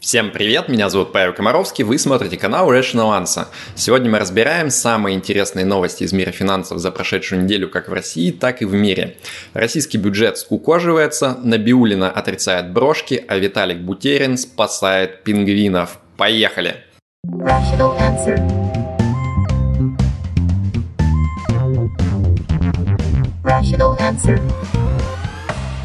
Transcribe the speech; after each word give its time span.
Всем 0.00 0.30
привет, 0.30 0.70
меня 0.70 0.88
зовут 0.88 1.12
Павел 1.12 1.34
Комаровский, 1.34 1.84
вы 1.84 1.98
смотрите 1.98 2.38
канал 2.38 2.72
Rational 2.72 3.20
Answer. 3.20 3.48
Сегодня 3.74 4.10
мы 4.10 4.18
разбираем 4.18 4.70
самые 4.70 5.14
интересные 5.14 5.66
новости 5.66 6.04
из 6.04 6.14
мира 6.14 6.30
финансов 6.30 6.78
за 6.78 6.90
прошедшую 6.90 7.42
неделю 7.42 7.68
как 7.68 7.90
в 7.90 7.92
России, 7.92 8.30
так 8.30 8.62
и 8.62 8.64
в 8.64 8.72
мире. 8.72 9.18
Российский 9.52 9.98
бюджет 9.98 10.38
скукоживается, 10.38 11.36
Набиулина 11.42 12.10
отрицает 12.10 12.72
брошки, 12.72 13.22
а 13.28 13.36
Виталик 13.36 13.80
Бутерин 13.82 14.38
спасает 14.38 15.22
пингвинов. 15.22 15.98
Поехали! 16.16 16.76
Rational 17.26 17.94
answer. 17.98 18.38
Rational 23.44 23.98
answer. 24.00 24.40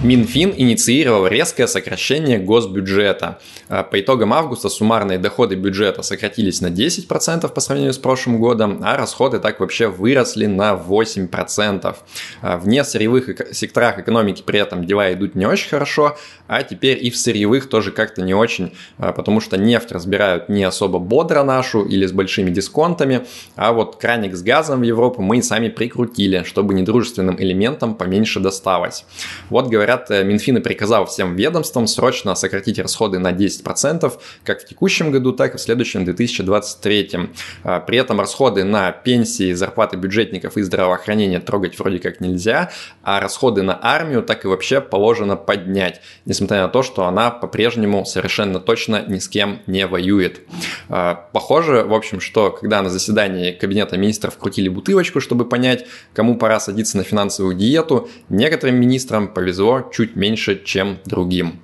Минфин 0.06 0.54
инициировал 0.56 1.26
резкое 1.26 1.66
сокращение 1.66 2.38
госбюджета. 2.38 3.40
А, 3.68 3.82
по 3.82 4.00
итогам 4.00 4.34
августа 4.34 4.70
суммарные 4.70 5.18
доходы 5.18 5.56
бюджета 5.56 6.04
сократились 6.04 6.62
на 6.62 6.68
10% 6.68 7.52
по 7.52 7.60
сравнению 7.60 7.92
с 7.92 7.98
прошлым 7.98 8.40
годом, 8.40 8.82
а 8.84 8.98
расходы 8.98 9.40
так 9.40 9.60
вообще 9.60 9.88
выросли 9.88 10.46
на 10.46 10.76
8%. 10.76 11.96
А, 12.44 12.58
в 12.58 12.68
несырьевых 12.68 13.52
секторах 13.52 13.98
экономики 13.98 14.44
при 14.46 14.60
этом 14.60 14.86
дела 14.86 15.12
идут 15.12 15.34
не 15.34 15.48
очень 15.48 15.70
хорошо, 15.70 16.16
а 16.48 16.62
теперь 16.62 17.04
и 17.04 17.10
в 17.10 17.18
сырьевых 17.18 17.68
тоже 17.68 17.92
как-то 17.92 18.22
не 18.22 18.36
очень, 18.36 18.74
а, 19.00 19.12
потому 19.12 19.40
что 19.42 19.58
нефть 19.58 19.92
разбирают 19.92 20.50
не 20.50 20.64
особо 20.64 21.00
бодро 21.00 21.42
нашу 21.42 21.84
или 21.84 22.06
с 22.06 22.12
большими 22.12 22.52
дисконтами, 22.52 23.26
а 23.56 23.74
вот 23.74 23.96
краник 23.96 24.36
с 24.36 24.44
газом 24.44 24.82
в 24.82 24.84
Европу 24.84 25.24
мы 25.24 25.42
сами 25.42 25.70
прикрутили, 25.70 26.44
чтобы 26.44 26.76
недружественным 26.76 27.42
элементам 27.42 27.96
поменьше 27.96 28.40
досталось. 28.40 29.06
Вот 29.50 29.68
говорят 29.68 29.95
говорят, 29.96 30.12
э, 30.12 30.24
Минфин 30.24 30.62
приказал 30.62 31.06
всем 31.06 31.36
ведомствам 31.36 31.88
срочно 31.88 32.36
сократить 32.36 32.80
расходы 32.80 33.20
на 33.20 33.32
10%, 33.32 34.20
как 34.44 34.62
в 34.62 34.66
текущем 34.66 35.12
году, 35.12 35.32
так 35.32 35.56
и 35.56 35.58
в 35.58 35.62
следующем 35.62 36.06
2023. 36.06 37.30
А, 37.64 37.80
при 37.80 37.98
этом 37.98 38.20
расходы 38.20 38.64
на 38.64 38.92
пенсии, 38.92 39.54
зарплаты 39.54 39.98
бюджетников 39.98 40.58
и 40.58 40.62
здравоохранение 40.62 41.40
трогать 41.40 41.78
вроде 41.80 42.00
как 42.00 42.22
нельзя, 42.22 42.72
а 43.04 43.20
расходы 43.20 43.62
на 43.64 43.80
армию 43.82 44.24
так 44.24 44.46
и 44.46 44.48
вообще 44.48 44.82
положено 44.82 45.36
поднять, 45.36 46.02
несмотря 46.26 46.64
на 46.64 46.68
то, 46.68 46.84
что 46.84 47.06
она 47.06 47.32
по-прежнему 47.32 48.06
совершенно 48.06 48.60
точно 48.60 49.04
ни 49.08 49.20
с 49.20 49.28
кем 49.28 49.62
не 49.68 49.88
воюет. 49.88 50.42
А, 50.90 51.16
похоже, 51.34 51.84
в 51.84 51.94
общем, 51.94 52.20
что 52.20 52.52
когда 52.52 52.82
на 52.82 52.90
заседании 52.90 53.52
Кабинета 53.52 53.98
министров 53.98 54.38
крутили 54.38 54.70
бутылочку, 54.70 55.22
чтобы 55.22 55.46
понять, 55.46 55.86
кому 56.14 56.38
пора 56.38 56.60
садиться 56.60 56.98
на 56.98 57.04
финансовую 57.04 57.56
диету, 57.56 58.10
некоторым 58.30 58.76
министрам 58.76 59.28
повезло 59.28 59.85
чуть 59.92 60.16
меньше, 60.16 60.62
чем 60.64 60.98
другим. 61.06 61.60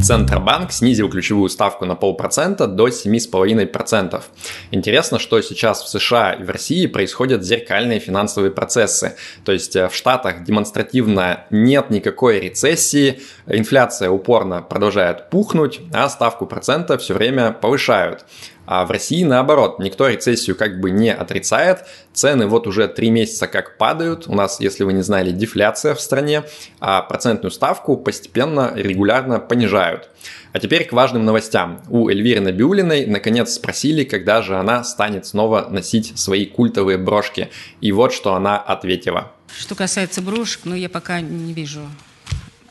Центробанк 0.00 0.70
снизил 0.70 1.10
ключевую 1.10 1.48
ставку 1.48 1.84
на 1.84 1.96
полпроцента 1.96 2.68
до 2.68 2.86
7,5%. 2.86 4.22
Интересно, 4.70 5.18
что 5.18 5.40
сейчас 5.40 5.82
в 5.82 5.88
США 5.88 6.34
и 6.34 6.44
в 6.44 6.50
России 6.50 6.86
происходят 6.86 7.42
зеркальные 7.42 7.98
финансовые 7.98 8.52
процессы. 8.52 9.16
То 9.44 9.50
есть 9.50 9.74
э, 9.74 9.88
в 9.88 9.94
Штатах 9.94 10.44
демонстративно 10.44 11.46
нет 11.50 11.90
никакой 11.90 12.38
рецессии, 12.38 13.20
инфляция 13.46 14.10
упорно 14.10 14.62
продолжает 14.62 15.30
пухнуть, 15.30 15.80
а 15.92 16.08
ставку 16.08 16.46
процента 16.46 16.96
все 16.96 17.14
время 17.14 17.50
повышают. 17.50 18.24
А 18.70 18.84
в 18.84 18.90
России 18.90 19.24
наоборот, 19.24 19.78
никто 19.78 20.08
рецессию 20.08 20.54
как 20.54 20.78
бы 20.78 20.90
не 20.90 21.10
отрицает. 21.10 21.86
Цены 22.12 22.46
вот 22.46 22.66
уже 22.66 22.86
три 22.86 23.08
месяца 23.08 23.46
как 23.46 23.78
падают. 23.78 24.28
У 24.28 24.34
нас, 24.34 24.60
если 24.60 24.84
вы 24.84 24.92
не 24.92 25.00
знали, 25.00 25.30
дефляция 25.30 25.94
в 25.94 26.00
стране, 26.02 26.42
а 26.78 27.00
процентную 27.00 27.50
ставку 27.50 27.96
постепенно, 27.96 28.72
регулярно 28.74 29.40
понижают. 29.40 30.10
А 30.52 30.58
теперь 30.58 30.84
к 30.84 30.92
важным 30.92 31.24
новостям. 31.24 31.80
У 31.88 32.10
Эльвиры 32.10 32.40
Набиулиной 32.40 33.06
наконец 33.06 33.54
спросили, 33.54 34.04
когда 34.04 34.42
же 34.42 34.54
она 34.54 34.84
станет 34.84 35.24
снова 35.24 35.66
носить 35.70 36.18
свои 36.18 36.44
культовые 36.44 36.98
брошки. 36.98 37.48
И 37.80 37.90
вот 37.90 38.12
что 38.12 38.34
она 38.34 38.58
ответила. 38.58 39.32
Что 39.56 39.76
касается 39.76 40.20
брошек, 40.20 40.60
ну 40.64 40.74
я 40.74 40.90
пока 40.90 41.22
не 41.22 41.54
вижу 41.54 41.80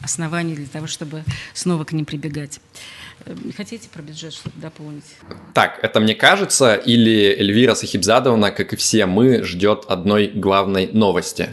оснований 0.08 0.56
для 0.56 0.68
того, 0.68 0.88
чтобы 0.88 1.24
снова 1.54 1.84
к 1.84 1.92
ним 1.92 2.06
прибегать. 2.06 2.60
Эм, 3.26 3.54
хотите 3.56 3.90
про 3.90 4.02
бюджет 4.02 4.34
что-то 4.34 4.58
дополнить? 4.60 5.04
Так, 5.54 5.80
это 5.84 6.00
мне 6.00 6.16
кажется, 6.16 6.76
или 6.76 7.36
Эльвира 7.38 7.76
Сахибзадовна, 7.76 8.52
как 8.52 8.74
и 8.74 8.76
все 8.78 9.06
мы, 9.06 9.44
ждет 9.44 9.84
одной 9.88 10.28
главной 10.28 10.88
новости? 10.94 11.50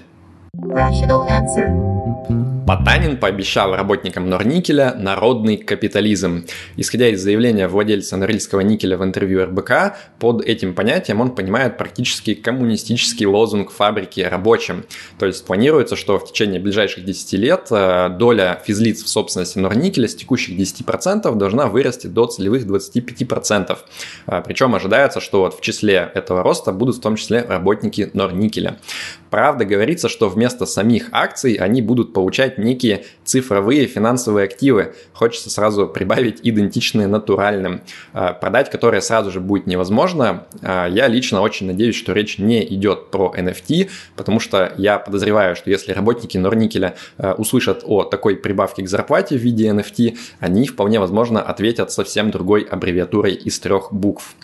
Rational 0.56 1.28
answer. 1.28 2.53
Потанин 2.66 3.18
пообещал 3.18 3.74
работникам 3.74 4.30
Норникеля 4.30 4.94
народный 4.94 5.58
капитализм. 5.58 6.46
Исходя 6.76 7.08
из 7.08 7.22
заявления 7.22 7.68
владельца 7.68 8.16
Норильского 8.16 8.60
никеля 8.60 8.96
в 8.96 9.04
интервью 9.04 9.44
РБК, 9.44 9.96
под 10.18 10.42
этим 10.42 10.74
понятием 10.74 11.20
он 11.20 11.34
понимает 11.34 11.76
практически 11.76 12.34
коммунистический 12.34 13.26
лозунг 13.26 13.70
фабрики 13.70 14.20
рабочим. 14.20 14.84
То 15.18 15.26
есть 15.26 15.44
планируется, 15.44 15.96
что 15.96 16.18
в 16.18 16.26
течение 16.26 16.60
ближайших 16.60 17.04
10 17.04 17.32
лет 17.34 17.66
э, 17.70 18.08
доля 18.08 18.62
физлиц 18.64 19.02
в 19.02 19.08
собственности 19.08 19.58
Норникеля 19.58 20.08
с 20.08 20.14
текущих 20.14 20.58
10% 20.58 21.34
должна 21.34 21.66
вырасти 21.66 22.06
до 22.06 22.26
целевых 22.26 22.64
25%. 22.64 23.78
Э, 24.26 24.42
Причем 24.44 24.74
ожидается, 24.74 25.20
что 25.20 25.40
вот 25.40 25.58
в 25.58 25.60
числе 25.60 26.10
этого 26.14 26.42
роста 26.42 26.72
будут 26.72 26.96
в 26.96 27.00
том 27.00 27.16
числе 27.16 27.42
работники 27.42 28.10
Норникеля. 28.14 28.78
Правда, 29.34 29.64
говорится, 29.64 30.08
что 30.08 30.28
вместо 30.28 30.64
самих 30.64 31.08
акций 31.10 31.54
они 31.54 31.82
будут 31.82 32.12
получать 32.12 32.56
некие 32.56 33.04
цифровые 33.24 33.88
финансовые 33.88 34.44
активы. 34.44 34.94
Хочется 35.12 35.50
сразу 35.50 35.88
прибавить 35.88 36.38
идентичные 36.44 37.08
натуральным. 37.08 37.80
А, 38.12 38.32
продать 38.32 38.70
которые 38.70 39.00
сразу 39.00 39.32
же 39.32 39.40
будет 39.40 39.66
невозможно. 39.66 40.46
А, 40.62 40.86
я 40.86 41.08
лично 41.08 41.40
очень 41.40 41.66
надеюсь, 41.66 41.96
что 41.96 42.12
речь 42.12 42.38
не 42.38 42.64
идет 42.64 43.10
про 43.10 43.34
NFT, 43.36 43.90
потому 44.14 44.38
что 44.38 44.72
я 44.76 45.00
подозреваю, 45.00 45.56
что 45.56 45.68
если 45.68 45.90
работники 45.90 46.38
Норникеля 46.38 46.94
а, 47.18 47.34
услышат 47.34 47.82
о 47.84 48.04
такой 48.04 48.36
прибавке 48.36 48.84
к 48.84 48.88
зарплате 48.88 49.36
в 49.36 49.40
виде 49.40 49.66
NFT, 49.66 50.16
они 50.38 50.68
вполне 50.68 51.00
возможно 51.00 51.42
ответят 51.42 51.90
совсем 51.90 52.30
другой 52.30 52.62
аббревиатурой 52.62 53.32
из 53.34 53.58
трех 53.58 53.92
букв. 53.92 54.36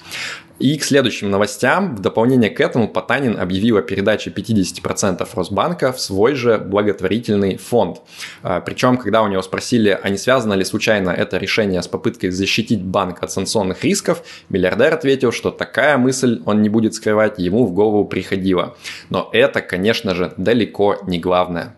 И 0.60 0.76
к 0.76 0.84
следующим 0.84 1.30
новостям, 1.30 1.96
в 1.96 2.00
дополнение 2.00 2.50
к 2.50 2.60
этому, 2.60 2.86
Потанин 2.86 3.40
объявил 3.40 3.78
о 3.78 3.82
передаче 3.82 4.30
50% 4.30 5.26
Росбанка 5.32 5.90
в 5.90 5.98
свой 5.98 6.34
же 6.34 6.58
благотворительный 6.58 7.56
фонд. 7.56 8.02
А, 8.42 8.60
Причем, 8.60 8.98
когда 8.98 9.22
у 9.22 9.28
него 9.28 9.40
спросили, 9.40 9.98
а 10.02 10.10
не 10.10 10.18
связано 10.18 10.52
ли 10.52 10.64
случайно 10.64 11.08
это 11.10 11.38
решение 11.38 11.82
с 11.82 11.88
попыткой 11.88 12.30
защитить 12.30 12.82
банк 12.82 13.22
от 13.22 13.32
санкционных 13.32 13.84
рисков, 13.84 14.22
миллиардер 14.50 14.92
ответил, 14.92 15.32
что 15.32 15.50
такая 15.50 15.96
мысль, 15.96 16.42
он 16.44 16.60
не 16.60 16.68
будет 16.68 16.92
скрывать, 16.92 17.38
ему 17.38 17.64
в 17.64 17.72
голову 17.72 18.04
приходила. 18.04 18.76
Но 19.08 19.30
это, 19.32 19.62
конечно 19.62 20.14
же, 20.14 20.34
далеко 20.36 20.98
не 21.06 21.18
главное. 21.18 21.74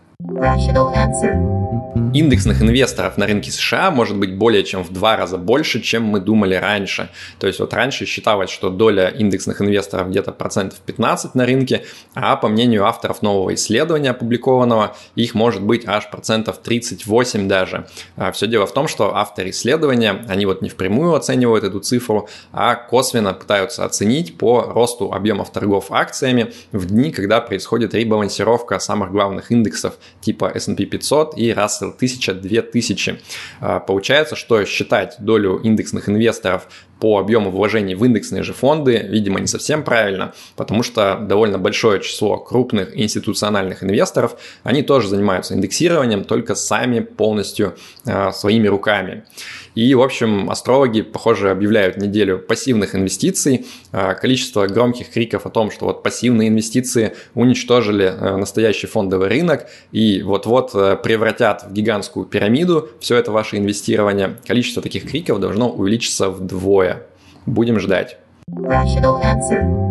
Индексных 2.15 2.63
инвесторов 2.63 3.17
на 3.17 3.27
рынке 3.27 3.51
США 3.51 3.91
может 3.91 4.17
быть 4.19 4.37
более 4.37 4.65
чем 4.65 4.83
в 4.85 4.93
два 4.93 5.17
раза 5.17 5.37
больше, 5.37 5.81
чем 5.81 6.05
мы 6.05 6.21
думали 6.21 6.55
раньше. 6.55 7.11
То 7.39 7.47
есть 7.47 7.59
вот 7.59 7.73
раньше 7.75 8.07
считалось, 8.07 8.51
что 8.51 8.71
доля 8.71 9.09
индексных 9.09 9.61
инвесторов 9.61 10.09
где-то 10.09 10.33
процентов 10.33 10.79
15 10.81 11.35
на 11.35 11.47
рынке, 11.47 11.85
а 12.15 12.37
по 12.37 12.49
мнению 12.49 12.85
авторов 12.87 13.23
нового 13.23 13.55
исследования 13.55 14.11
опубликованного, 14.11 14.95
их 15.17 15.35
может 15.35 15.63
быть 15.63 15.87
аж 15.87 16.11
процентов 16.11 16.59
38 16.59 17.49
даже. 17.49 17.87
А 18.17 18.33
Все 18.33 18.47
дело 18.47 18.67
в 18.67 18.73
том, 18.73 18.89
что 18.89 19.17
авторы 19.17 19.51
исследования, 19.51 20.25
они 20.29 20.47
вот 20.47 20.63
не 20.63 20.69
впрямую 20.69 21.15
оценивают 21.15 21.65
эту 21.65 21.81
цифру, 21.81 22.29
а 22.53 22.75
косвенно 22.75 23.35
пытаются 23.35 23.85
оценить 23.85 24.39
по 24.39 24.63
росту 24.63 25.13
объемов 25.13 25.51
торгов 25.51 25.87
акциями 25.91 26.53
в 26.73 26.87
дни, 26.87 27.11
когда 27.11 27.41
происходит 27.41 27.95
ребалансировка 27.95 28.79
самых 28.79 29.11
главных 29.11 29.51
индексов 29.51 29.95
типа 30.21 30.53
S&P 30.55 30.85
500 30.87 31.37
и 31.39 31.51
Russell 31.51 31.93
1000-2000. 31.99 33.19
А, 33.61 33.81
получается, 33.81 34.37
что 34.37 34.65
считать 34.65 35.17
долю 35.19 35.61
индексных 35.63 36.09
инвесторов 36.09 36.69
по 37.01 37.19
объему 37.19 37.51
вложений 37.51 37.97
в 37.97 38.05
индексные 38.05 38.45
же 38.45 38.53
фонды, 38.53 39.07
видимо, 39.09 39.41
не 39.41 39.49
совсем 39.49 39.83
правильно, 39.83 40.35
потому 40.55 40.85
что 40.85 41.19
довольно 41.21 41.59
большое 41.59 42.01
число 42.01 42.39
крупных 42.39 42.97
институциональных 42.97 43.83
инвесторов, 43.83 44.37
они 44.63 44.83
тоже 44.83 45.09
занимаются 45.09 45.55
индексированием, 45.55 46.23
только 46.23 46.55
сами 46.55 47.01
полностью 47.01 47.75
э, 48.07 48.31
своими 48.31 48.69
руками. 48.69 49.25
И, 49.75 49.95
в 49.95 50.03
общем, 50.03 50.51
астрологи, 50.51 51.03
похоже, 51.03 51.51
объявляют 51.51 51.97
неделю 51.97 52.39
пассивных 52.39 52.95
инвестиций. 52.95 53.67
Э, 53.93 54.15
количество 54.15 54.67
громких 54.67 55.11
криков 55.11 55.47
о 55.47 55.51
том, 55.51 55.71
что 55.71 55.87
вот 55.87 56.03
пассивные 56.03 56.49
инвестиции 56.49 57.15
уничтожили 57.35 58.07
э, 58.07 58.37
настоящий 58.37 58.87
фондовый 58.87 59.29
рынок 59.29 59.67
и 59.93 60.23
вот-вот 60.23 60.73
превратят 61.03 61.65
в 61.69 61.73
гигантскую 61.73 62.27
пирамиду 62.27 62.89
все 63.01 63.17
это 63.17 63.33
ваше 63.33 63.57
инвестирование. 63.57 64.37
Количество 64.47 64.83
таких 64.83 65.11
криков 65.11 65.41
должно 65.41 65.71
увеличиться 65.71 66.31
вдвое. 66.31 67.07
Будем 67.47 67.81
ждать. 67.81 68.19
Rational 68.51 69.21
answer. 69.23 69.83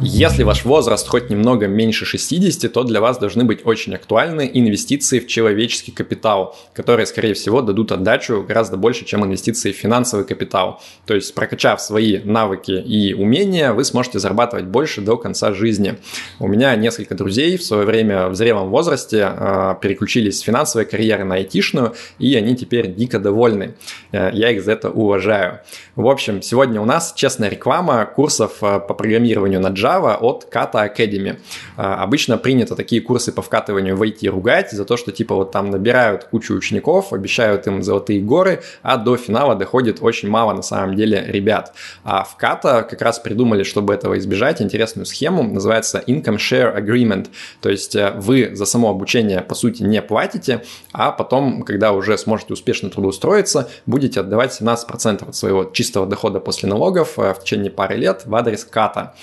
Если 0.00 0.44
ваш 0.44 0.64
возраст 0.64 1.08
хоть 1.08 1.28
немного 1.28 1.66
меньше 1.66 2.04
60, 2.04 2.72
то 2.72 2.84
для 2.84 3.00
вас 3.00 3.18
должны 3.18 3.42
быть 3.42 3.66
очень 3.66 3.96
актуальны 3.96 4.48
инвестиции 4.52 5.18
в 5.18 5.26
человеческий 5.26 5.90
капитал, 5.90 6.56
которые, 6.72 7.04
скорее 7.04 7.34
всего, 7.34 7.62
дадут 7.62 7.90
отдачу 7.90 8.44
гораздо 8.46 8.76
больше, 8.76 9.04
чем 9.04 9.24
инвестиции 9.24 9.72
в 9.72 9.76
финансовый 9.76 10.24
капитал. 10.24 10.80
То 11.04 11.14
есть, 11.14 11.34
прокачав 11.34 11.80
свои 11.80 12.18
навыки 12.18 12.70
и 12.70 13.12
умения, 13.12 13.72
вы 13.72 13.84
сможете 13.84 14.20
зарабатывать 14.20 14.66
больше 14.66 15.00
до 15.00 15.16
конца 15.16 15.52
жизни. 15.52 15.96
У 16.38 16.46
меня 16.46 16.76
несколько 16.76 17.16
друзей 17.16 17.56
в 17.56 17.64
свое 17.64 17.84
время 17.84 18.28
в 18.28 18.36
зрелом 18.36 18.70
возрасте 18.70 19.28
э, 19.28 19.74
переключились 19.82 20.38
с 20.38 20.42
финансовой 20.42 20.84
карьеры 20.86 21.24
на 21.24 21.34
айтишную, 21.34 21.94
и 22.20 22.36
они 22.36 22.54
теперь 22.54 22.94
дико 22.94 23.18
довольны. 23.18 23.74
Э, 24.12 24.30
я 24.32 24.50
их 24.50 24.62
за 24.62 24.72
это 24.72 24.90
уважаю. 24.90 25.60
В 25.96 26.06
общем, 26.06 26.40
сегодня 26.40 26.80
у 26.80 26.84
нас 26.84 27.12
честная 27.16 27.48
реклама 27.48 28.06
курсов 28.06 28.58
э, 28.62 28.78
по 28.78 28.94
программированию 28.94 29.60
на 29.60 29.68
Java 29.68 29.87
от 29.96 30.48
Kata 30.52 30.88
Academy. 30.94 31.38
А, 31.76 32.02
обычно 32.02 32.38
принято 32.38 32.76
такие 32.76 33.00
курсы 33.00 33.32
по 33.32 33.42
вкатыванию 33.42 33.96
в 33.96 34.02
IT 34.02 34.28
ругать 34.28 34.70
за 34.70 34.84
то, 34.84 34.96
что 34.96 35.12
типа 35.12 35.34
вот 35.34 35.52
там 35.52 35.70
набирают 35.70 36.24
кучу 36.24 36.54
учеников, 36.54 37.12
обещают 37.12 37.66
им 37.66 37.82
золотые 37.82 38.20
горы, 38.20 38.62
а 38.82 38.96
до 38.96 39.16
финала 39.16 39.54
доходит 39.54 39.98
очень 40.00 40.28
мало 40.28 40.52
на 40.52 40.62
самом 40.62 40.94
деле 40.96 41.24
ребят. 41.26 41.72
А 42.04 42.24
в 42.24 42.36
Kata 42.40 42.82
как 42.82 43.00
раз 43.02 43.18
придумали, 43.18 43.62
чтобы 43.62 43.94
этого 43.94 44.18
избежать, 44.18 44.60
интересную 44.62 45.06
схему, 45.06 45.42
называется 45.42 46.02
Income 46.06 46.36
Share 46.36 46.76
Agreement. 46.76 47.28
То 47.60 47.70
есть 47.70 47.96
э, 47.96 48.12
вы 48.16 48.50
за 48.54 48.66
само 48.66 48.90
обучение 48.90 49.40
по 49.40 49.54
сути 49.54 49.82
не 49.82 50.02
платите, 50.02 50.62
а 50.92 51.12
потом, 51.12 51.62
когда 51.62 51.92
уже 51.92 52.18
сможете 52.18 52.52
успешно 52.52 52.90
трудоустроиться, 52.90 53.68
будете 53.86 54.20
отдавать 54.20 54.58
17% 54.60 55.28
от 55.28 55.34
своего 55.34 55.64
чистого 55.64 56.06
дохода 56.06 56.40
после 56.40 56.68
налогов 56.68 57.18
э, 57.18 57.34
в 57.34 57.40
течение 57.40 57.70
пары 57.70 57.96
лет 57.96 58.22
в 58.26 58.34
адрес 58.34 58.64
Ката. 58.64 59.14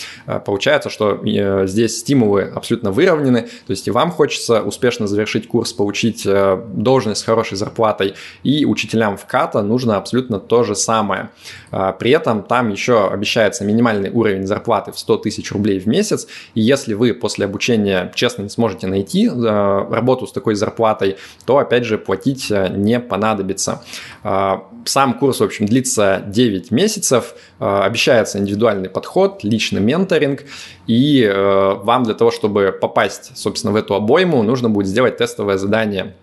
Получается, 0.56 0.90
что 0.90 1.20
э, 1.22 1.68
здесь 1.68 2.00
стимулы 2.00 2.44
абсолютно 2.44 2.92
выровнены, 2.92 3.42
то 3.42 3.72
есть 3.72 3.90
и 3.90 3.92
вам 3.92 4.10
хочется 4.10 4.62
успешно 4.62 5.06
завершить 5.06 5.50
курс, 5.50 5.74
получить 5.74 6.26
э, 6.26 6.58
должность 6.74 7.20
с 7.20 7.24
хорошей 7.26 7.58
зарплатой, 7.58 8.14
и 8.44 8.66
учителям 8.66 9.18
в 9.18 9.26
КАТа 9.26 9.62
нужно 9.64 9.98
абсолютно 9.98 10.40
то 10.40 10.64
же 10.64 10.76
самое. 10.76 11.30
А, 11.72 11.92
при 11.92 12.12
этом 12.12 12.42
там 12.42 12.70
еще 12.70 13.10
обещается 13.10 13.66
минимальный 13.66 14.10
уровень 14.10 14.48
зарплаты 14.48 14.94
в 14.94 14.98
100 14.98 15.18
тысяч 15.18 15.52
рублей 15.52 15.78
в 15.80 15.88
месяц, 15.88 16.26
и 16.54 16.62
если 16.62 16.94
вы 16.94 17.14
после 17.14 17.44
обучения 17.44 18.14
честно 18.16 18.44
не 18.44 18.50
сможете 18.50 18.88
найти 18.88 19.28
работу 19.28 20.26
с 20.26 20.32
такой 20.32 20.56
зарплатой, 20.56 21.18
то 21.46 21.58
опять 21.58 21.84
же 21.84 21.98
платить 21.98 22.50
не 22.50 23.02
понадобится. 23.02 23.84
А, 24.24 24.64
сам 24.86 25.16
курс, 25.16 25.42
в 25.42 25.44
общем, 25.44 25.66
длится 25.66 26.24
9 26.26 26.72
месяцев, 26.72 27.34
обещается 27.60 28.38
индивидуальный 28.38 28.88
подход, 28.88 29.44
личный 29.44 29.82
менторинг, 29.82 30.45
и 30.88 31.24
э, 31.24 31.74
вам 31.84 32.04
для 32.04 32.14
того, 32.14 32.32
чтобы 32.32 32.78
попасть, 32.80 33.38
собственно, 33.38 33.74
в 33.74 33.76
эту 33.76 33.96
обойму, 33.96 34.44
нужно 34.44 34.70
будет 34.70 34.88
сделать 34.88 35.18
тестовое 35.18 35.58
задание 35.58 36.14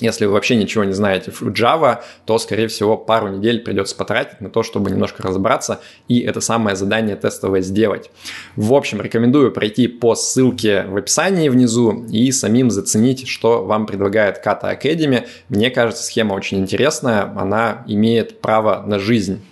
если 0.00 0.26
вы 0.26 0.32
вообще 0.32 0.56
ничего 0.56 0.84
не 0.84 0.92
знаете 0.92 1.30
в 1.30 1.42
Java, 1.42 2.00
то, 2.24 2.38
скорее 2.38 2.68
всего, 2.68 2.96
пару 2.96 3.28
недель 3.28 3.60
придется 3.60 3.96
потратить 3.96 4.40
на 4.40 4.48
то, 4.48 4.62
чтобы 4.62 4.90
немножко 4.90 5.22
разобраться 5.22 5.80
и 6.06 6.20
это 6.20 6.40
самое 6.40 6.76
задание 6.76 7.16
тестовое 7.16 7.62
сделать. 7.62 8.10
В 8.56 8.72
общем, 8.74 9.00
рекомендую 9.00 9.52
пройти 9.52 9.88
по 9.88 10.14
ссылке 10.14 10.84
в 10.84 10.96
описании 10.96 11.48
внизу 11.48 12.04
и 12.10 12.30
самим 12.32 12.70
заценить, 12.70 13.26
что 13.26 13.64
вам 13.64 13.86
предлагает 13.86 14.44
Kata 14.44 14.78
Academy. 14.78 15.26
Мне 15.48 15.70
кажется, 15.70 16.04
схема 16.04 16.34
очень 16.34 16.58
интересная, 16.58 17.22
она 17.36 17.84
имеет 17.86 18.40
право 18.40 18.82
на 18.86 18.98
жизнь. 18.98 19.42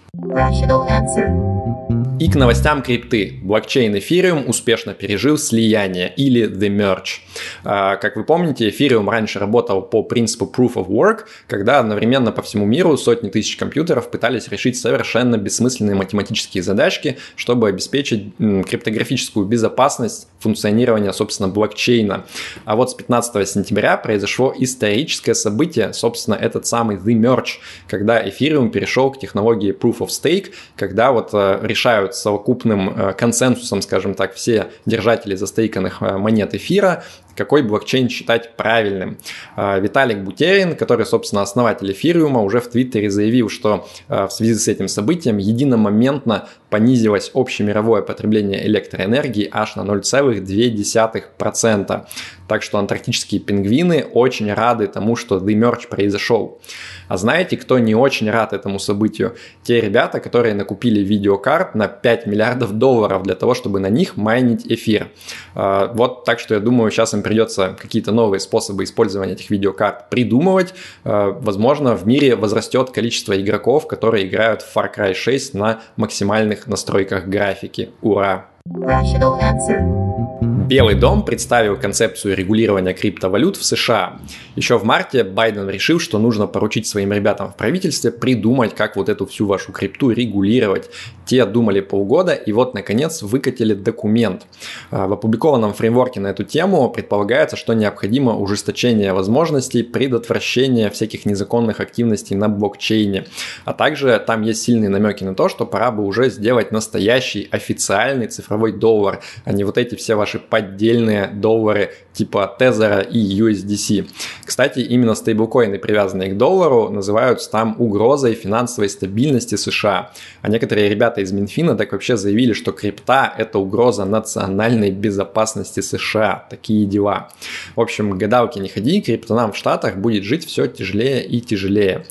И 2.19 2.31
к 2.31 2.35
новостям 2.35 2.83
крипты. 2.83 3.41
Блокчейн 3.43 3.95
Ethereum 3.95 4.47
успешно 4.47 4.95
пережил 4.95 5.37
слияние 5.37 6.13
или 6.17 6.49
The 6.49 6.69
Merge. 6.75 7.21
А, 7.63 7.97
как 7.97 8.17
вы 8.17 8.25
помните, 8.25 8.71
Ethereum 8.71 9.11
раньше 9.11 9.39
работал 9.39 9.83
по 9.83 10.03
принципу 10.03 10.51
Proof 10.55 10.75
of 10.75 10.89
Work, 10.89 11.27
когда 11.47 11.79
одновременно 11.79 12.33
по 12.33 12.41
всему 12.41 12.65
миру 12.65 12.97
сотни 12.97 13.29
тысяч 13.29 13.57
компьютеров 13.57 14.11
пытались 14.11 14.49
решить 14.49 14.79
совершенно 14.79 15.37
бессмысленные 15.37 15.95
математические 15.95 16.63
задачки, 16.63 17.19
чтобы 17.35 17.69
обеспечить 17.69 18.35
криптографическую 18.39 19.45
безопасность 19.45 20.29
функционирования, 20.39 21.13
собственно, 21.13 21.49
блокчейна. 21.49 22.25
А 22.65 22.77
вот 22.77 22.93
с 22.93 22.95
15 22.95 23.47
сентября 23.47 23.97
произошло 23.97 24.55
историческое 24.57 25.35
событие, 25.35 25.93
собственно, 25.93 26.35
этот 26.35 26.67
самый 26.67 26.97
The 26.97 27.15
Merge, 27.15 27.59
когда 27.89 28.25
Ethereum 28.25 28.71
перешел 28.71 29.11
к 29.11 29.19
технологии 29.19 29.77
Proof 29.77 29.99
of 29.99 30.09
Stake, 30.09 30.53
когда 30.77 31.13
вот 31.13 31.31
э, 31.33 31.59
решают 31.63 32.06
решают 32.07 32.15
совокупным 32.15 32.91
э, 32.91 33.13
консенсусом, 33.15 33.83
скажем 33.83 34.15
так, 34.15 34.35
все 34.35 34.71
держатели 34.87 35.35
застейканных 35.35 36.03
э, 36.03 36.17
монет 36.17 36.55
эфира, 36.55 37.05
какой 37.37 37.63
блокчейн 37.63 38.09
считать 38.09 38.57
правильным. 38.57 39.19
А, 39.55 39.79
Виталик 39.79 40.19
Бутерин, 40.19 40.75
который, 40.77 41.07
собственно, 41.07 41.43
основатель 41.43 41.93
эфириума, 41.93 42.43
уже 42.43 42.61
в 42.61 42.69
Твиттере 42.69 43.11
заявил, 43.11 43.49
что 43.49 43.89
э, 44.09 44.27
в 44.27 44.31
связи 44.31 44.55
с 44.55 44.69
этим 44.69 44.89
событием 44.89 45.39
единомоментно 45.39 46.49
понизилось 46.71 47.31
общемировое 47.35 48.03
потребление 48.03 48.67
электроэнергии 48.67 49.49
аж 49.53 49.77
на 49.77 49.83
0,2%. 49.83 52.07
Так 52.49 52.63
что 52.63 52.79
антарктические 52.79 53.41
пингвины 53.41 54.07
очень 54.13 54.53
рады 54.53 54.87
тому, 54.87 55.17
что 55.17 55.39
Merge 55.39 55.89
произошел. 55.89 56.61
А 57.09 57.17
знаете, 57.17 57.57
кто 57.57 57.79
не 57.79 57.95
очень 57.95 58.31
рад 58.31 58.53
этому 58.53 58.79
событию? 58.79 59.37
Те 59.63 59.81
ребята, 59.81 60.21
которые 60.21 60.55
накупили 60.55 61.01
видеокарт 61.01 61.75
на 61.75 61.89
5 61.89 62.27
миллиардов 62.27 62.73
долларов 62.73 63.23
для 63.23 63.35
того, 63.35 63.55
чтобы 63.55 63.81
на 63.81 63.89
них 63.89 64.17
майнить 64.17 64.67
эфир. 64.67 65.09
А, 65.55 65.93
вот 65.93 66.25
так 66.25 66.41
что 66.41 66.55
я 66.55 66.61
думаю, 66.61 66.91
сейчас 66.91 67.15
им 67.15 67.23
придется 67.27 67.77
какие-то 67.79 68.13
новые 68.13 68.41
способы 68.41 68.85
использования 68.85 69.33
этих 69.33 69.51
видеокарт 69.51 70.09
придумывать. 70.11 70.75
А, 71.05 71.31
возможно, 71.31 71.95
в 71.95 72.07
мире 72.07 72.37
возрастет 72.37 72.91
количество 72.91 73.39
игроков, 73.41 73.87
которые 73.87 74.27
играют 74.27 74.63
в 74.63 74.77
Far 74.77 74.89
Cry 74.95 75.15
6 75.15 75.55
на 75.55 75.81
максимальных 75.97 76.67
настройках 76.67 77.27
графики. 77.27 77.91
Ура! 78.01 78.47
Rational 78.69 79.39
answer. 79.41 80.56
Белый 80.67 80.97
дом 80.97 81.25
представил 81.25 81.77
концепцию 81.77 82.35
регулирования 82.35 82.93
криптовалют 82.93 83.57
в 83.57 83.65
США. 83.65 84.19
Еще 84.57 84.79
в 84.79 84.83
марте 84.85 85.23
Байден 85.23 85.71
решил, 85.71 86.01
что 86.01 86.19
нужно 86.19 86.49
поручить 86.49 86.89
своим 86.89 87.13
ребятам 87.13 87.53
в 87.53 87.57
правительстве 87.57 88.11
придумать, 88.11 88.75
как 88.75 88.97
вот 88.97 89.09
эту 89.09 89.27
всю 89.27 89.47
вашу 89.47 89.71
крипту 89.71 90.11
регулировать. 90.11 90.91
Те 91.25 91.45
думали 91.45 91.81
полгода 91.81 92.33
и 92.33 92.51
вот, 92.51 92.75
наконец, 92.75 93.23
выкатили 93.23 93.75
документ. 93.75 94.47
А, 94.91 95.07
в 95.07 95.13
опубликованном 95.13 95.73
фреймворке 95.73 96.19
на 96.19 96.29
эту 96.29 96.43
тему 96.43 96.91
предполагается, 96.91 97.57
что 97.57 97.73
необходимо 97.75 98.37
ужесточение 98.37 99.13
возможностей 99.13 99.85
предотвращения 99.85 100.91
всяких 100.91 101.27
незаконных 101.27 101.79
активностей 101.79 102.35
на 102.35 102.49
блокчейне. 102.49 103.27
А 103.65 103.73
также 103.73 104.21
там 104.27 104.43
есть 104.43 104.63
сильные 104.63 104.89
намеки 104.89 105.23
на 105.23 105.37
то, 105.37 105.49
что 105.49 105.65
пора 105.65 105.93
бы 105.93 106.05
уже 106.05 106.29
сделать 106.29 106.73
настоящий 106.73 107.47
официальный 107.53 108.27
цифровой 108.27 108.73
доллар, 108.73 109.21
а 109.45 109.53
не 109.53 109.63
вот 109.63 109.79
эти 109.79 109.95
все 109.95 110.17
ваши 110.17 110.41
поддельные 110.57 111.27
доллары 111.27 111.91
типа 112.17 112.55
Тезера 112.59 113.01
и 113.01 113.19
USDC. 113.41 114.09
Кстати, 114.45 114.81
именно 114.81 115.15
стейблкоины, 115.15 115.79
привязанные 115.79 116.31
к 116.31 116.37
доллару, 116.37 116.89
называются 116.89 117.51
там 117.51 117.77
угрозой 117.79 118.35
финансовой 118.35 118.89
стабильности 118.89 119.57
США. 119.57 120.13
А 120.41 120.49
некоторые 120.49 120.89
ребята 120.89 121.21
из 121.21 121.33
Минфина 121.33 121.77
так 121.77 121.93
вообще 121.93 122.17
заявили, 122.17 122.55
что 122.55 122.73
крипта– 122.73 123.33
это 123.39 123.59
угроза 123.59 124.05
национальной 124.05 124.91
безопасности 124.91 125.81
США. 125.81 126.47
Такие 126.49 126.87
дела. 126.87 127.29
В 127.75 127.81
общем, 127.81 128.17
гадалки 128.17 128.59
не 128.59 128.69
ходи, 128.69 129.03
криптонам 129.03 129.53
в 129.53 129.57
Штатах 129.57 129.97
будет 129.97 130.25
жить 130.25 130.47
все 130.47 130.67
тяжелее 130.67 131.25
и 131.25 131.41
тяжелее. 131.41 132.07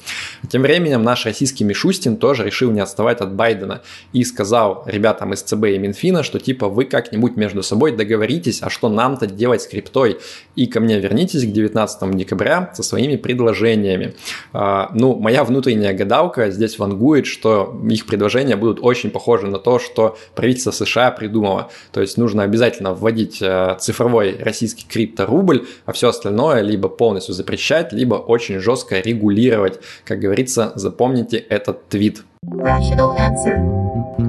Тем 0.50 0.62
временем 0.62 1.02
наш 1.02 1.26
российский 1.26 1.64
Мишустин 1.64 2.18
тоже 2.18 2.46
решил 2.46 2.72
не 2.72 2.80
отставать 2.80 3.22
от 3.22 3.34
Байдена 3.34 3.82
и 4.14 4.24
сказал 4.24 4.84
ребятам 4.86 5.34
из 5.34 5.42
ЦБ 5.42 5.66
и 5.66 5.78
Минфина, 5.80 6.22
что 6.22 6.40
типа 6.40 6.70
вы 6.70 6.86
как-нибудь 6.86 7.36
между 7.36 7.64
собой 7.64 7.92
договоритесь, 7.92 8.62
а 8.62 8.70
что 8.70 8.90
нам-то 8.90 9.26
делать 9.26 9.64
с 9.64 9.68
криптой? 9.96 10.18
И 10.56 10.68
ко 10.68 10.80
мне 10.80 11.00
вернитесь 11.00 11.44
к 11.44 11.52
19 11.52 12.16
декабря 12.16 12.72
со 12.74 12.84
своими 12.84 13.18
предложениями. 13.18 14.14
А, 14.54 14.90
ну, 14.94 15.16
моя 15.16 15.44
внутренняя 15.44 15.94
гадалка 15.94 16.50
здесь 16.50 16.80
вангует, 16.80 17.26
что 17.26 17.82
их 17.90 18.06
предложения 18.06 18.56
будут 18.56 18.80
очень 18.82 19.10
похожи 19.10 19.48
на 19.48 19.60
то, 19.60 19.80
что 19.80 20.18
правительство 20.34 20.72
США 20.72 21.12
придумало. 21.12 21.70
То 21.92 22.02
есть 22.02 22.18
нужно 22.18 22.44
обязательно 22.44 22.94
вводить 22.94 23.42
э, 23.42 23.76
цифровой 23.80 24.38
российский 24.40 24.86
крипторубль, 24.88 25.66
а 25.86 25.92
все 25.92 26.08
остальное 26.08 26.62
либо 26.62 26.88
полностью 26.88 27.34
запрещать, 27.34 27.92
либо 27.92 28.16
очень 28.16 28.60
жестко 28.60 29.02
регулировать. 29.02 29.80
Как 30.06 30.20
говорится, 30.20 30.72
запомните 30.76 31.38
этот 31.38 31.90
твит. 31.90 32.24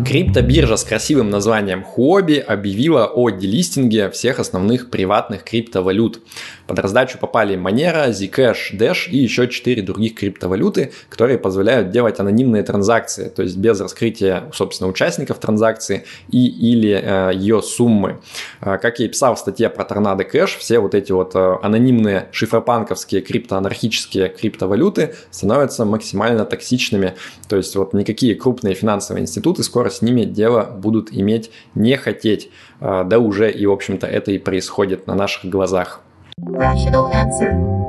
Криптобиржа 0.07 0.77
с 0.77 0.85
красивым 0.85 1.29
названием 1.31 1.85
Huobi 1.85 2.39
объявила 2.39 3.07
о 3.07 3.31
делистинге 3.31 4.11
всех 4.11 4.39
основных 4.39 4.91
приватных 4.91 5.45
криптовалют. 5.45 6.21
Под 6.67 6.79
раздачу 6.81 7.19
попали 7.19 7.57
Monero, 7.57 8.09
Zcash, 8.09 8.73
Dash 8.77 9.09
и 9.09 9.19
еще 9.19 9.49
4 9.49 9.83
других 9.83 10.15
криптовалюты, 10.15 10.93
которые 11.09 11.39
позволяют 11.39 11.91
делать 11.91 12.19
анонимные 12.19 12.63
транзакции, 12.63 13.29
то 13.29 13.43
есть 13.43 13.57
без 13.57 13.81
раскрытия, 13.81 14.51
собственно, 14.53 14.91
участников 14.91 15.39
транзакции 15.39 16.05
и 16.31 16.47
или 16.47 16.91
э, 16.91 17.35
ее 17.35 17.63
суммы. 17.63 18.21
Э, 18.61 18.79
как 18.79 18.99
я 18.99 19.07
и 19.07 19.09
писал 19.09 19.37
в 19.37 19.39
статье 19.39 19.71
про 19.71 19.85
Tornado 19.85 20.29
Cash, 20.29 20.59
все 20.59 20.81
вот 20.81 20.95
эти 20.95 21.13
вот 21.13 21.37
э, 21.37 21.57
анонимные 21.63 22.29
шифропанковские 22.33 23.21
криптоанархические 23.21 24.29
криптовалюты 24.29 25.15
становятся 25.31 25.85
максимально 25.85 26.45
токсичными. 26.45 27.15
То 27.49 27.57
есть 27.57 27.77
вот 27.77 27.93
никакие 27.93 28.35
крупные 28.35 28.75
финансовые 28.75 29.23
институты 29.23 29.63
скоро 29.63 29.91
с 29.91 30.03
ними 30.03 30.25
дело 30.25 30.65
будут 30.65 31.13
иметь 31.13 31.51
не 31.75 31.97
хотеть. 31.97 32.51
Э, 32.81 33.05
да 33.07 33.19
уже 33.19 33.51
и, 33.53 33.67
в 33.67 33.73
общем-то, 33.73 34.07
это 34.07 34.33
и 34.33 34.39
происходит 34.39 35.07
на 35.07 35.15
наших 35.15 35.45
глазах. 35.45 36.03
Rational 36.45 37.09
answer. 37.15 37.86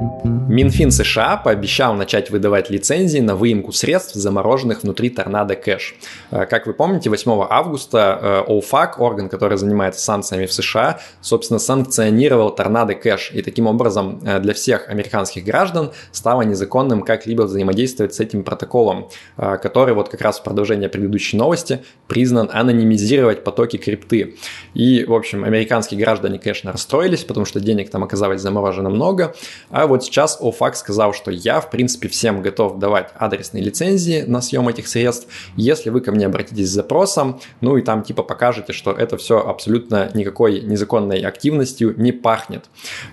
Минфин 0.57 0.91
США 0.91 1.37
пообещал 1.37 1.93
начать 1.93 2.29
выдавать 2.29 2.69
лицензии 2.69 3.19
на 3.19 3.35
выемку 3.35 3.73
средств, 3.73 4.15
замороженных 4.15 4.83
внутри 4.83 5.09
торнадо 5.09 5.55
кэш. 5.55 5.95
Э, 6.31 6.45
как 6.45 6.67
вы 6.67 6.73
помните, 6.73 7.09
8 7.09 7.45
августа 7.49 8.43
э, 8.47 8.51
орган, 8.97 9.29
который 9.29 9.57
занимается 9.57 10.01
санкциями 10.01 10.45
в 10.45 10.53
США, 10.53 10.99
собственно, 11.21 11.59
санкционировал 11.59 12.51
торнадо 12.51 12.95
кэш. 12.95 13.31
И 13.33 13.41
таким 13.41 13.67
образом 13.67 14.21
э, 14.23 14.39
для 14.39 14.53
всех 14.53 14.89
американских 14.89 15.43
граждан 15.43 15.91
стало 16.11 16.43
незаконным 16.43 17.03
как-либо 17.03 17.43
взаимодействовать 17.43 18.15
с 18.15 18.19
этим 18.19 18.43
протоколом, 18.43 19.09
который 19.35 19.93
вот 19.93 20.09
как 20.09 20.21
раз 20.21 20.39
в 20.39 20.43
продолжение 20.43 20.89
предыдущей 20.89 21.37
новости 21.37 21.83
признан 22.07 22.49
анонимизировать 22.51 23.43
потоки 23.43 23.77
крипты. 23.77 24.37
И, 24.73 25.03
в 25.03 25.13
общем, 25.13 25.43
американские 25.43 25.99
граждане, 25.99 26.39
конечно, 26.39 26.71
расстроились, 26.71 27.23
потому 27.23 27.45
что 27.45 27.59
денег 27.59 27.89
там 27.89 28.03
оказалось 28.03 28.41
заморожено 28.41 28.89
много. 28.89 29.35
А 29.69 29.87
вот 29.87 29.96
сейчас 30.01 30.27
сейчас 30.27 30.39
OFAC 30.41 30.73
сказал, 30.73 31.13
что 31.13 31.31
я, 31.31 31.61
в 31.61 31.69
принципе, 31.69 32.07
всем 32.07 32.41
готов 32.41 32.79
давать 32.79 33.09
адресные 33.15 33.63
лицензии 33.63 34.23
на 34.27 34.41
съем 34.41 34.67
этих 34.67 34.87
средств, 34.87 35.27
если 35.55 35.89
вы 35.89 36.01
ко 36.01 36.11
мне 36.11 36.25
обратитесь 36.25 36.69
с 36.69 36.73
запросом, 36.73 37.39
ну 37.61 37.77
и 37.77 37.81
там 37.81 38.03
типа 38.03 38.23
покажете, 38.23 38.73
что 38.73 38.91
это 38.91 39.17
все 39.17 39.39
абсолютно 39.39 40.09
никакой 40.13 40.61
незаконной 40.61 41.19
активностью 41.19 41.93
не 41.97 42.11
пахнет. 42.11 42.65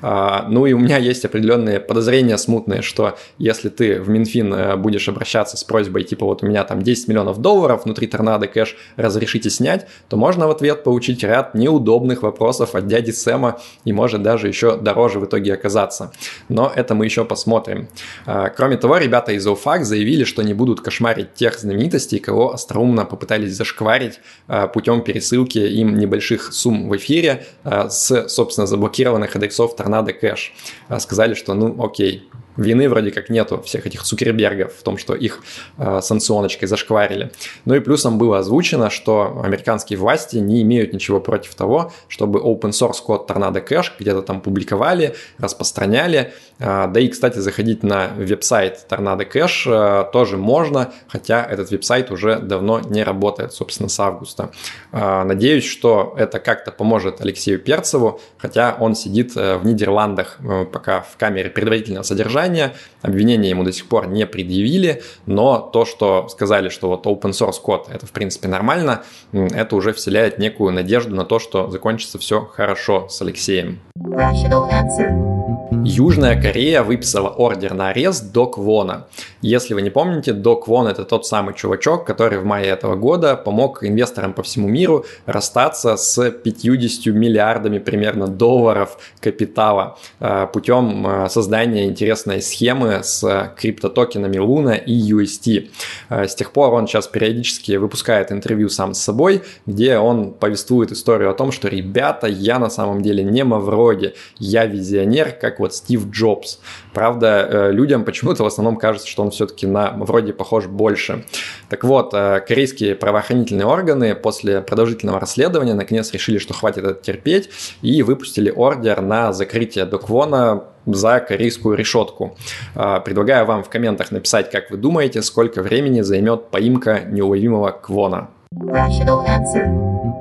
А, 0.03 0.47
ну 0.49 0.67
и 0.67 0.73
у 0.73 0.79
меня 0.79 0.99
есть 0.99 1.25
определенные 1.25 1.79
подозрения 1.79 2.39
смутные, 2.39 2.83
что 2.83 3.17
если 3.39 3.69
ты 3.69 4.01
в 4.01 4.09
Минфин 4.09 4.55
э, 4.55 4.77
будешь 4.77 5.09
обращаться 5.09 5.57
с 5.57 5.65
просьбой 5.65 6.05
типа 6.05 6.25
вот 6.25 6.43
у 6.43 6.47
меня 6.47 6.65
там 6.65 6.83
10 6.83 7.09
миллионов 7.09 7.39
долларов 7.39 7.85
внутри 7.85 8.07
торнадо 8.07 8.47
кэш, 8.47 8.77
разрешите 8.97 9.51
снять, 9.51 9.87
то 10.09 10.17
можно 10.17 10.47
в 10.47 10.51
ответ 10.51 10.85
получить 10.85 11.23
ряд 11.23 11.55
неудобных 11.55 12.23
вопросов 12.23 12.75
от 12.75 12.87
дяди 12.87 13.11
Сэма 13.11 13.61
и 13.85 13.93
может 13.93 14.23
даже 14.23 14.49
еще 14.49 14.77
дороже 14.77 15.21
в 15.21 15.27
итоге 15.27 15.55
оказаться. 15.55 16.13
Но 16.49 16.73
это 16.75 16.95
мы 16.95 17.05
еще 17.05 17.25
посмотрим. 17.25 17.89
А, 18.27 18.49
кроме 18.49 18.77
того, 18.77 18.99
ребята 18.99 19.33
из 19.33 19.47
OFAC 19.47 19.85
заявили, 19.85 20.25
что 20.25 20.43
не 20.43 20.55
будут 20.55 20.81
кошмарить 20.81 21.35
тех 21.35 21.59
знаменитостей, 21.59 22.19
кого 22.19 22.53
остроумно 22.53 23.05
попытались 23.05 23.55
зашкварить 23.55 24.21
а, 24.49 24.67
путем 24.67 25.03
пересылки 25.03 25.59
им 25.59 25.97
небольших 25.97 26.53
сумм 26.53 26.89
в 26.89 26.97
эфире 26.97 27.47
а, 27.65 27.89
с, 27.89 28.29
собственно, 28.29 28.67
заблокированных 28.67 29.37
адресов 29.37 29.77
Торнадо 29.77 30.13
Кэш. 30.13 30.53
Сказали, 30.99 31.35
что 31.35 31.55
ну 31.55 31.83
окей, 31.83 32.29
вины 32.57 32.89
вроде 32.89 33.11
как 33.11 33.31
нету 33.31 33.61
всех 33.63 33.87
этих 33.87 34.03
Цукербергов 34.03 34.75
в 34.75 34.83
том, 34.83 34.99
что 34.99 35.15
их 35.15 35.43
э, 35.79 36.01
санкционочкой 36.01 36.69
зашкварили. 36.69 37.33
Ну 37.65 37.75
и 37.75 37.81
плюсом 37.81 38.19
было 38.19 38.39
озвучено, 38.39 38.91
что 38.91 39.43
американские 39.45 39.99
власти 39.99 40.37
не 40.37 40.63
имеют 40.63 40.93
ничего 40.93 41.21
против 41.21 41.55
того, 41.55 41.93
чтобы 42.09 42.41
open 42.41 42.71
source 42.71 43.03
код 43.05 43.31
Tornado 43.31 43.67
Cash 43.67 43.93
где-то 43.99 44.23
там 44.23 44.41
публиковали, 44.41 45.15
распространяли. 45.39 46.33
Э, 46.65 46.87
да 46.89 47.01
и, 47.01 47.09
кстати, 47.09 47.39
заходить 47.39 47.83
на 47.83 48.09
веб-сайт 48.17 48.87
Tornado 48.89 49.31
Cash 49.31 49.71
э, 50.07 50.11
тоже 50.13 50.39
можно, 50.39 50.93
хотя 51.09 51.45
этот 51.45 51.71
веб-сайт 51.71 52.11
уже 52.11 52.39
давно 52.39 52.81
не 52.81 53.03
работает, 53.03 53.53
собственно, 53.53 53.91
с 53.91 54.01
августа. 54.01 54.51
Э, 54.93 55.25
надеюсь, 55.25 55.65
что 55.65 56.15
это 56.17 56.39
как-то 56.41 56.73
поможет 56.73 57.21
Алексею 57.21 57.59
Перцеву, 57.59 58.21
хотя 58.39 58.77
он 58.81 58.95
сидит 58.95 59.37
э, 59.37 59.59
в 59.59 59.67
Нидерландах 59.67 60.39
э, 60.41 60.65
пока 60.65 61.03
в 61.03 61.17
камере 61.19 61.51
предварительного 61.51 62.03
содержания. 62.05 62.75
Обвинения 63.03 63.51
ему 63.51 63.65
до 63.65 63.73
сих 63.73 63.87
пор 63.87 64.07
не 64.07 64.27
предъявили, 64.27 65.03
но 65.27 65.59
то, 65.59 65.85
что 65.85 66.29
сказали, 66.29 66.71
что 66.71 66.89
вот 66.89 67.05
open 67.07 67.33
source 67.33 67.61
код 67.61 67.89
это 67.93 68.07
в 68.07 68.13
принципе 68.13 68.49
нормально, 68.49 69.03
это 69.33 69.77
уже 69.77 69.93
вселяет 69.93 70.39
некую 70.39 70.73
надежду 70.73 71.15
на 71.15 71.25
то, 71.25 71.39
что 71.39 71.69
закончится 71.71 72.19
все 72.19 72.41
хорошо 72.41 73.09
с 73.09 73.21
Алексеем. 73.21 73.81
Rational 73.99 74.71
answer. 74.71 75.44
Южная 75.87 76.41
Корея 76.41 76.83
выписала 76.83 77.29
ордер 77.29 77.75
на 77.75 77.89
арест 77.91 78.33
Док 78.33 78.57
Вона. 78.57 79.07
Если 79.43 79.75
вы 79.75 79.83
не 79.83 79.91
помните, 79.91 80.33
Док 80.33 80.67
Вон 80.67 80.87
это 80.87 81.05
тот 81.05 81.27
самый 81.27 81.55
чувачок, 81.55 82.07
который 82.07 82.39
в 82.39 82.45
мае 82.45 82.69
этого 82.69 82.97
года 82.97 83.37
помог 83.37 83.85
инвесторам 83.85 84.33
по 84.33 84.43
всему 84.43 84.67
миру 84.67 85.05
расстаться 85.27 85.97
с 85.97 86.31
50 86.31 87.15
миллиардами 87.15 87.79
примерно 87.79 88.29
долларов 88.29 88.97
капитала 89.21 89.99
э, 90.21 90.47
путем 90.53 91.07
э, 91.07 91.29
создания 91.29 91.85
интересной 91.85 92.41
схемы 92.41 93.01
с 93.03 93.53
криптотокенами 93.57 94.39
Луна 94.39 94.77
и 94.77 94.95
UST. 95.13 95.69
Э, 96.09 96.27
с 96.27 96.35
тех 96.35 96.53
пор 96.53 96.73
он 96.73 96.87
сейчас 96.87 97.09
периодически 97.09 97.73
выпускает 97.77 98.33
интервью 98.33 98.71
сам 98.71 98.95
с 98.95 99.01
собой, 99.01 99.43
где 99.67 99.99
он 99.99 100.33
повествует 100.33 100.93
историю 100.93 101.31
о 101.31 101.35
том, 101.35 101.53
что 101.53 101.69
ребята, 101.69 102.27
я 102.27 102.59
на 102.59 102.71
самом 102.71 103.03
деле 103.03 103.23
не 103.23 103.45
Мавроди, 103.45 104.15
я 104.39 104.65
визионер, 104.65 105.33
как 105.45 105.61
вот 105.61 105.75
Стив 105.75 106.07
Джобс. 106.11 106.59
Правда, 106.95 107.47
э, 107.51 107.73
людям 107.73 108.05
почему-то 108.05 108.45
в 108.45 108.47
основном 108.47 108.77
кажется, 108.77 109.07
что 109.07 109.23
он 109.23 109.31
все-таки 109.31 109.67
на 109.67 109.91
вроде 109.93 110.33
похож 110.33 110.67
больше. 110.67 111.25
Так 111.69 111.85
вот, 111.85 112.15
э, 112.15 112.41
корейские 112.41 112.95
правоохранительные 112.95 113.67
органы 113.67 114.15
после 114.15 114.63
продолжительного 114.63 115.21
расследования 115.21 115.75
наконец 115.75 116.13
решили, 116.13 116.39
что 116.39 116.55
хватит 116.55 116.85
это 116.85 117.03
терпеть, 117.03 117.51
и 117.83 118.03
выпустили 118.03 118.51
ордер 118.51 119.03
на 119.03 119.33
закрытие 119.35 119.85
Доквона 119.85 120.65
за 120.87 121.21
корейскую 121.21 121.77
решетку. 121.77 122.37
Э, 122.75 123.01
предлагаю 123.05 123.45
вам 123.45 123.63
в 123.63 123.69
комментах 123.69 124.11
написать, 124.11 124.51
как 124.51 124.71
вы 124.71 124.79
думаете, 124.79 125.21
сколько 125.21 125.63
времени 125.63 126.01
займет 126.01 126.49
поимка 126.51 127.01
неуловимого 127.01 127.71
Квона. 127.71 128.29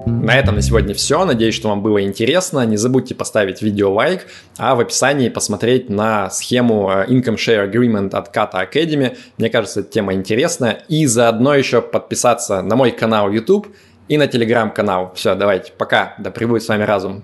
На 0.06 0.38
этом 0.38 0.56
на 0.56 0.62
сегодня 0.62 0.94
все. 0.96 1.24
Надеюсь, 1.24 1.56
что 1.56 1.70
вам 1.70 1.82
было 1.82 2.04
интересно. 2.04 2.66
Не 2.66 2.78
забудьте 2.78 3.16
поставить 3.16 3.62
видео 3.62 3.92
лайк, 3.92 4.28
а 4.58 4.76
в 4.76 4.80
описании 4.80 5.30
посмотреть 5.30 5.90
на 5.90 6.30
схему 6.30 6.90
э, 6.90 7.06
Income 7.08 7.36
Share 7.36 7.72
Agreement 7.72 8.16
от 8.16 8.36
Kata 8.36 8.68
Academy. 8.68 9.18
Мне 9.38 9.50
кажется, 9.50 9.82
эта 9.82 9.92
тема 9.92 10.14
интересная. 10.14 10.84
И 10.88 11.06
заодно 11.06 11.54
еще 11.54 11.82
подписаться 11.82 12.62
на 12.62 12.76
мой 12.76 12.92
канал 12.92 13.30
YouTube 13.30 13.68
и 14.08 14.18
на 14.18 14.28
телеграм-канал. 14.28 15.14
Все, 15.16 15.36
давайте, 15.36 15.72
пока. 15.78 16.16
Да 16.18 16.32
пребудет 16.32 16.64
с 16.64 16.68
вами 16.70 16.84
разум. 16.84 17.24